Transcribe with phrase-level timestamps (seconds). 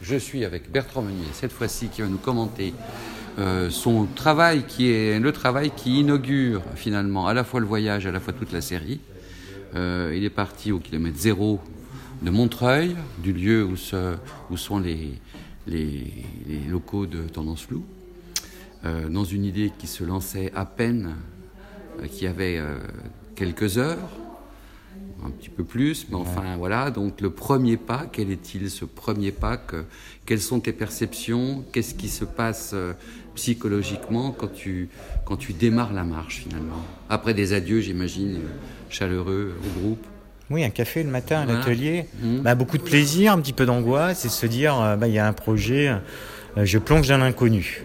[0.00, 2.74] Je suis avec Bertrand Meunier, cette fois-ci, qui va nous commenter
[3.38, 8.06] euh, son travail, qui est le travail qui inaugure finalement à la fois le voyage,
[8.06, 9.00] à la fois toute la série.
[9.74, 11.60] Euh, il est parti au kilomètre zéro
[12.22, 15.18] de Montreuil, du lieu où, sont les,
[16.68, 17.84] locaux de Tendance Floue,
[18.84, 21.16] euh, dans une idée qui se lançait à peine,
[22.10, 22.60] qui avait
[23.36, 24.10] quelques heures
[25.24, 26.90] un petit peu plus, mais enfin voilà.
[26.90, 29.60] Donc le premier pas, quel est-il ce premier pas
[30.26, 31.64] Quelles sont tes perceptions?
[31.72, 32.92] Qu'est-ce qui se passe euh,
[33.34, 34.88] psychologiquement quand tu,
[35.24, 36.82] quand tu démarres la marche finalement?
[37.08, 40.04] Après des adieux, j'imagine, euh, chaleureux au groupe.
[40.50, 42.06] Oui, un café le matin à l'atelier.
[42.22, 42.40] Mmh.
[42.40, 45.18] Bah, beaucoup de plaisir, un petit peu d'angoisse et se dire, euh, bah, il y
[45.18, 45.90] a un projet,
[46.56, 47.82] je plonge dans l'inconnu.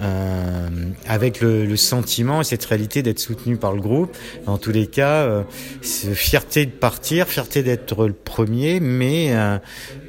[0.00, 0.68] Euh,
[1.06, 4.16] avec le, sentiment et cette réalité d'être soutenu par le groupe.
[4.46, 5.42] Dans tous les cas, euh,
[5.82, 9.58] fierté de partir, fierté d'être le premier, mais euh,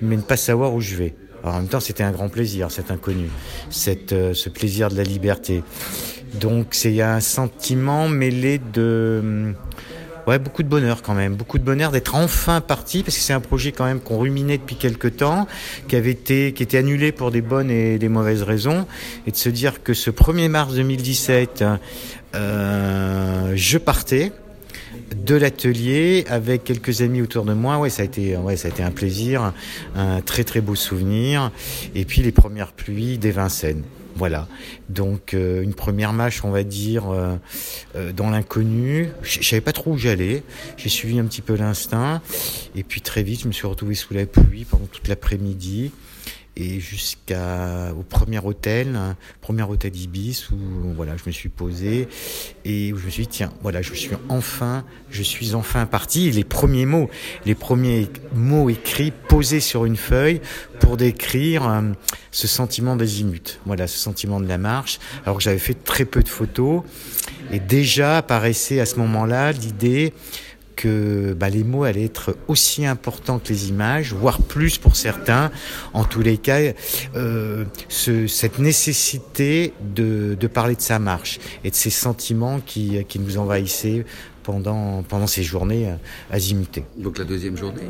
[0.01, 1.15] mais ne pas savoir où je vais.
[1.43, 3.29] en même temps, c'était un grand plaisir, cet inconnu,
[3.69, 5.63] cette, ce plaisir de la liberté.
[6.39, 9.53] Donc, c'est un sentiment mêlé de
[10.27, 13.33] Ouais, beaucoup de bonheur quand même, beaucoup de bonheur d'être enfin parti parce que c'est
[13.33, 15.47] un projet quand même qu'on ruminait depuis quelques temps,
[15.87, 18.85] qui avait été qui était annulé pour des bonnes et des mauvaises raisons,
[19.25, 21.63] et de se dire que ce 1er mars 2017,
[22.35, 24.31] euh, je partais
[25.15, 27.77] de l'atelier avec quelques amis autour de moi.
[27.79, 29.53] Ouais, ça a été, ça a été un plaisir,
[29.95, 31.51] un très très beau souvenir.
[31.95, 33.83] Et puis les premières pluies des Vincennes.
[34.19, 34.49] Voilà.
[34.89, 37.37] Donc euh, une première marche, on va dire, euh,
[37.95, 39.07] euh, dans l'inconnu.
[39.23, 40.43] Je savais pas trop où j'allais.
[40.75, 42.21] J'ai suivi un petit peu l'instinct.
[42.75, 45.91] Et puis très vite, je me suis retrouvé sous la pluie pendant toute l'après-midi
[46.59, 48.99] et jusqu'au premier hôtel,
[49.39, 52.09] premier hôtel Ibis où voilà, je me suis posé
[52.65, 56.29] et où je me suis dit tiens, voilà, je suis enfin, je suis enfin parti.
[56.31, 57.09] Les premiers mots,
[57.45, 60.41] les premiers mots écrits posés sur une feuille
[60.81, 61.81] pour décrire euh,
[62.31, 63.59] ce sentiment d'azimut.
[63.65, 64.99] Voilà, ce sentiment de la marche.
[65.25, 66.83] Alors que j'avais fait très peu de photos
[67.51, 70.13] et déjà apparaissait à ce moment-là l'idée
[70.79, 75.51] que bah, les mots allaient être aussi importants que les images, voire plus pour certains.
[75.91, 76.59] En tous les cas,
[77.15, 83.19] euh, ce, cette nécessité de, parler de sa marche et de ses sentiments qui, qui
[83.19, 84.05] nous envahissaient
[84.43, 85.93] pendant, pendant ces journées
[86.31, 86.85] azimutées.
[86.95, 87.83] Donc la deuxième journée?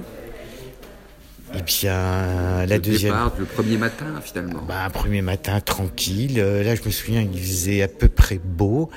[1.59, 3.11] Et bien, la deuxième.
[3.11, 4.61] Départ, le premier matin, finalement.
[4.67, 6.39] Bah, un premier matin tranquille.
[6.39, 8.89] Euh, là, je me souviens, il faisait à peu près beau.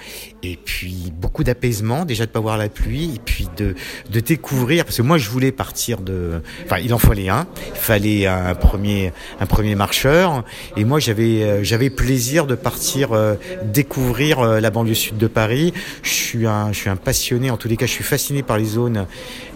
[0.42, 3.16] Et puis, beaucoup d'apaisement, déjà de pas voir la pluie.
[3.16, 3.74] Et puis, de,
[4.10, 7.46] de découvrir, parce que moi, je voulais partir de, enfin, il en fallait un.
[7.74, 10.44] Il fallait un premier, un premier marcheur.
[10.76, 13.34] Et moi, j'avais, euh, j'avais plaisir de partir euh,
[13.64, 15.72] découvrir la banlieue sud de Paris.
[16.02, 17.50] Je suis un, je suis un passionné.
[17.50, 19.06] En tous les cas, je suis fasciné par les zones,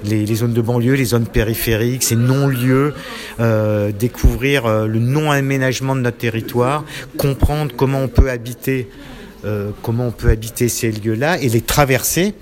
[0.05, 2.95] les, les zones de banlieue, les zones périphériques, ces non-lieux
[3.41, 6.85] euh, découvrir euh, le non-aménagement de notre territoire,
[7.19, 8.89] comprendre comment on peut habiter
[9.45, 12.35] euh, comment on peut habiter ces lieux-là et les traverser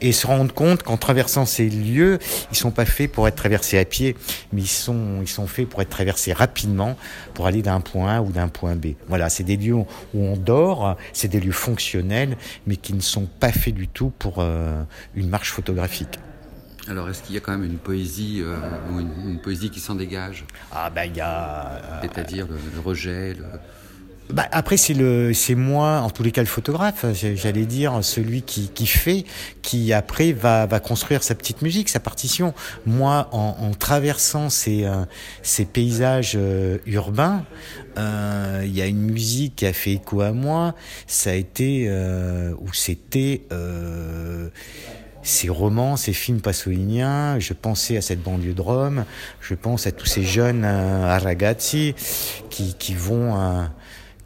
[0.00, 2.18] et se rendre compte qu'en traversant ces lieux,
[2.52, 4.16] ils sont pas faits pour être traversés à pied,
[4.52, 6.96] mais ils sont, ils sont faits pour être traversés rapidement
[7.34, 8.88] pour aller d'un point A ou d'un point B.
[9.08, 12.36] Voilà, c'est des lieux où on dort, c'est des lieux fonctionnels,
[12.66, 14.44] mais qui ne sont pas faits du tout pour
[15.16, 16.18] une marche photographique.
[16.88, 18.56] Alors, est-ce qu'il y a quand même une poésie, euh,
[18.90, 20.44] ou une, poésie qui s'en dégage?
[20.72, 21.76] Ah ben il y a.
[21.76, 23.34] Euh, C'est-à-dire le, rejet.
[23.34, 23.44] Le...
[24.34, 28.42] Bah, après c'est le, c'est moi, en tous les cas le photographe, j'allais dire celui
[28.42, 29.24] qui, qui fait,
[29.60, 32.54] qui après va, va construire sa petite musique, sa partition.
[32.86, 35.04] Moi, en, en traversant ces, euh,
[35.42, 36.38] ces paysages
[36.86, 37.44] urbains,
[37.96, 40.74] il y a une musique qui a fait écho à moi.
[41.06, 41.90] Ça a été
[42.58, 43.42] ou c'était
[45.22, 49.04] ces romans, ces films passoliniens, je pensais à cette banlieue de Rome,
[49.40, 51.18] je pense à tous ces jeunes euh,
[52.50, 53.64] qui, qui vont euh,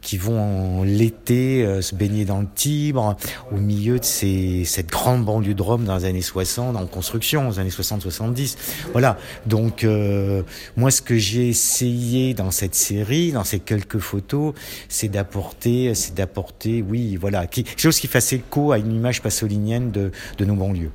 [0.07, 3.17] qui vont l'été euh, se baigner dans le Tibre,
[3.51, 7.43] au milieu de ces, cette grande banlieue de Rome dans les années 60, en construction,
[7.43, 8.55] dans les années 60-70.
[8.93, 9.17] Voilà.
[9.47, 10.43] Donc, euh,
[10.77, 14.53] moi, ce que j'ai essayé dans cette série, dans ces quelques photos,
[14.87, 19.91] c'est d'apporter, c'est d'apporter, oui, voilà, quelque chose qui fasse écho à une image passolinienne
[19.91, 20.91] de, de nos banlieues.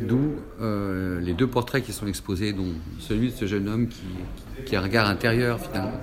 [0.00, 4.00] D'où euh, les deux portraits qui sont exposés, dont celui de ce jeune homme qui,
[4.64, 6.00] qui a un regard intérieur finalement.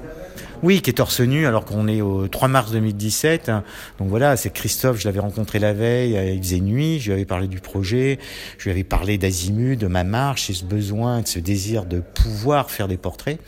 [0.64, 3.52] Oui, qui est torse nu alors qu'on est au 3 mars 2017.
[4.00, 7.26] Donc voilà, c'est Christophe, je l'avais rencontré la veille, il faisait nuit, je lui avais
[7.26, 8.20] parlé du projet,
[8.58, 12.00] je lui avais parlé d'Azimut, de ma marche et ce besoin, de ce désir de
[12.00, 13.40] pouvoir faire des portraits.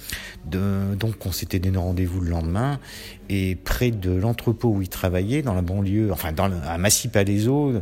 [0.46, 2.80] Donc on s'était donné rendez-vous le lendemain
[3.30, 7.74] et près de l'entrepôt où il travaillait, dans la banlieue, enfin dans, à Massy-Palaiso,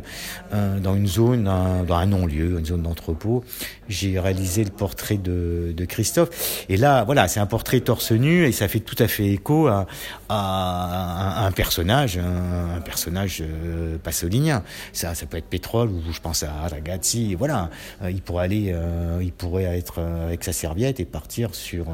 [0.52, 3.44] euh, dans une zone, dans un non-lieu, une zone d'entrepôt,
[3.88, 6.64] j'ai réalisé le portrait de, de, Christophe.
[6.68, 9.86] Et là, voilà, c'est un portrait torse nu et ça fait tout fait écho à,
[10.28, 14.62] à, un personnage, un, personnage euh, passolinien.
[14.92, 17.34] Ça, ça peut être Pétrole ou je pense à Ragazzi.
[17.34, 17.70] Voilà,
[18.02, 21.86] euh, il pourrait aller, euh, il pourrait être euh, avec sa serviette et partir sur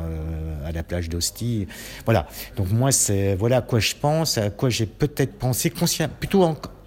[0.65, 1.67] à la plage d'Ostie.
[2.05, 2.27] Voilà.
[2.57, 5.73] Donc moi, c'est voilà à quoi je pense, à quoi j'ai peut-être pensé
[6.21, 6.45] plutôt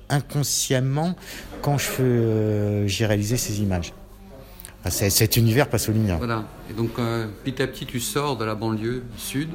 [0.10, 1.16] inconsciemment
[1.62, 3.94] quand je j'ai réalisé ces images.
[4.90, 6.18] C'est cet univers passolinien.
[6.18, 6.44] Voilà.
[6.70, 6.94] Et donc,
[7.44, 9.50] petit à petit, tu sors de la banlieue sud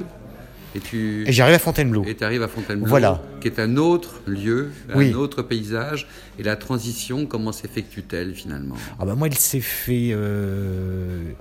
[0.77, 1.27] et tu.
[1.27, 2.05] Et j'arrive à Fontainebleau.
[2.05, 2.87] Et tu arrives à Fontainebleau.
[2.87, 3.21] Voilà.
[3.41, 6.07] Qui est un autre lieu, un autre paysage.
[6.39, 8.75] Et la transition, comment s'effectue-t-elle finalement?
[8.99, 10.09] Ah bah moi, elle s'est fait.
[10.11, 11.31] Euh,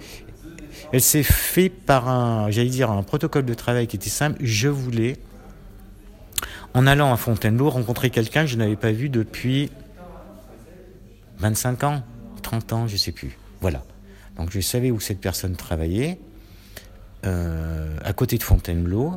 [0.92, 4.38] elle s'est fait par un, j'allais dire, un protocole de travail qui était simple.
[4.40, 5.16] Je voulais,
[6.74, 9.70] en allant à Fontainebleau, rencontrer quelqu'un que je n'avais pas vu depuis
[11.38, 12.02] 25 ans,
[12.42, 13.36] 30 ans, je sais plus.
[13.60, 13.82] Voilà.
[14.38, 16.18] Donc je savais où cette personne travaillait,
[17.26, 19.16] euh, à côté de Fontainebleau.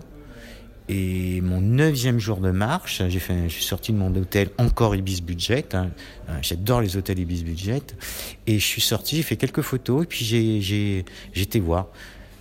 [0.91, 4.95] Et mon neuvième jour de marche, j'ai fait, je suis sorti de mon hôtel encore
[4.95, 5.75] Ibis Budget.
[5.75, 5.91] Hein.
[6.29, 7.83] Euh, j'adore les hôtels Ibis Budget.
[8.47, 11.89] Et je suis sorti, j'ai fait quelques photos et puis j'ai, j'ai, j'étais voir.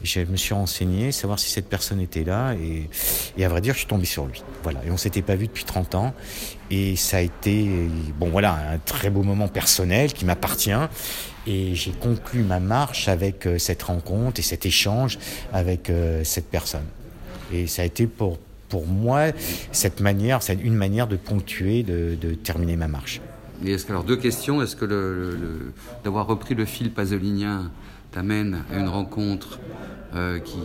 [0.02, 3.80] Je me suis renseigné, savoir si cette personne était là, et, à vrai dire, je
[3.80, 4.42] suis tombé sur lui.
[4.62, 4.80] Voilà.
[4.86, 6.14] Et on s'était pas vu depuis 30 ans,
[6.70, 7.68] et ça a été,
[8.18, 10.70] bon voilà, un très beau moment personnel qui m'appartient.
[11.46, 15.18] Et j'ai conclu ma marche avec euh, cette rencontre et cet échange
[15.50, 16.84] avec euh, cette personne.
[17.52, 19.28] Et ça a été pour, pour moi
[19.72, 23.20] cette manière, c'est une manière de ponctuer, de, terminer ma marche.
[23.64, 24.84] Et est-ce que, alors deux questions, est-ce que
[26.04, 27.70] d'avoir repris le fil pasolinien
[28.18, 29.60] t'amène à une rencontre
[30.16, 30.58] euh, qui,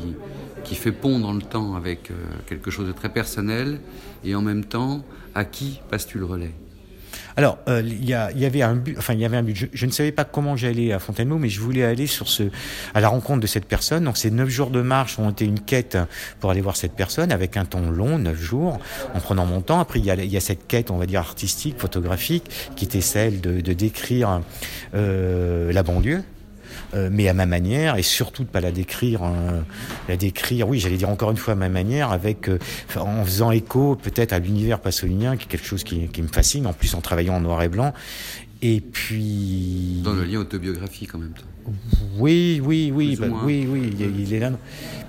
[0.63, 2.15] qui fait pont dans le temps avec euh,
[2.47, 3.79] quelque chose de très personnel
[4.23, 5.03] et en même temps,
[5.35, 6.51] à qui passes-tu le relais?
[7.37, 8.95] Alors, il euh, y, y, avait un but.
[8.97, 9.69] Enfin, il y avait un but.
[9.71, 12.43] Je, ne savais pas comment j'allais à Fontainebleau, mais je voulais aller sur ce,
[12.95, 14.05] à la rencontre de cette personne.
[14.05, 15.95] Donc, ces neuf jours de marche ont été une quête
[16.39, 18.79] pour aller voir cette personne avec un temps long, neuf jours,
[19.13, 19.79] en prenant mon temps.
[19.79, 23.73] Après, il y a, cette quête, on va dire artistique, photographique, qui était celle de,
[23.73, 24.41] décrire
[24.93, 26.23] la banlieue
[26.93, 29.61] euh, mais à ma manière, et surtout de pas la décrire, euh,
[30.07, 32.59] la décrire, oui, j'allais dire encore une fois à ma manière, avec euh,
[32.95, 36.67] en faisant écho peut-être à l'univers passolinien, qui est quelque chose qui, qui me fascine,
[36.67, 37.93] en plus en travaillant en noir et blanc,
[38.61, 40.01] et puis.
[40.03, 41.52] Dans le lien autobiographique en même temps.
[42.17, 44.51] Oui, oui, oui, bah, oui, oui, il, est là.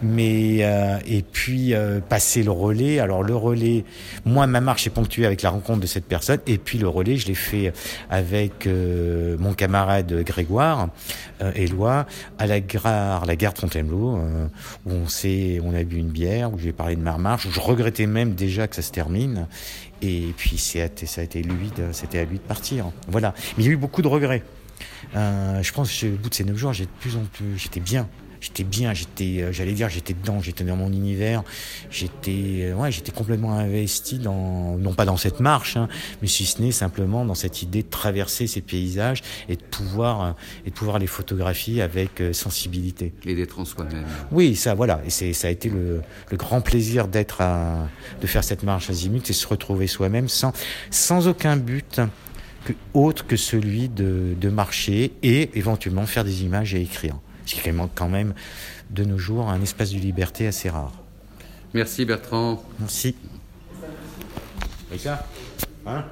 [0.03, 2.99] Mais euh, et puis euh, passer le relais.
[2.99, 3.85] Alors le relais,
[4.25, 7.17] moi ma marche est ponctuée avec la rencontre de cette personne, et puis le relais,
[7.17, 7.73] je l'ai fait
[8.11, 10.89] avec euh, mon camarade Grégoire
[11.43, 12.07] euh, Éloi
[12.39, 14.47] à la gare, la gare de Fontainebleau, euh,
[14.87, 17.47] où on s'est, on a bu une bière, où j'ai parlé de ma marche.
[17.47, 19.47] Où je regrettais même déjà que ça se termine.
[20.03, 22.87] Et puis ça a été lui, c'était à lui de partir.
[23.09, 23.33] Voilà.
[23.57, 24.43] Mais il y a eu beaucoup de regrets.
[25.15, 27.81] Euh, je pense qu'au bout de ces neuf jours, j'ai de plus en plus, j'étais
[27.81, 28.09] bien.
[28.41, 31.43] J'étais bien, j'étais, euh, j'allais dire, j'étais dedans, j'étais dans mon univers,
[31.91, 35.89] j'étais, euh, ouais, j'étais complètement investi dans, non pas dans cette marche, hein,
[36.21, 40.37] mais si ce n'est simplement dans cette idée de traverser ces paysages et de pouvoir,
[40.67, 43.15] et de pouvoir les photographier avec sensibilité.
[43.25, 44.05] Et d'être en soi-même.
[44.31, 47.89] Oui, ça, voilà, et c'est, ça a été le, le grand plaisir d'être à,
[48.21, 50.53] de faire cette marche azimut, c'est se retrouver soi-même sans,
[50.91, 52.03] sans aucun but
[52.95, 57.17] autre que celui de, de, marcher et éventuellement faire des images et écrire.
[57.47, 58.35] Ce qui manque quand même
[58.91, 60.93] de nos jours un espace de liberté assez rare.
[61.75, 62.63] Merci Bertrand.
[62.79, 63.17] Merci.
[64.97, 65.27] ça
[65.87, 66.05] Hein?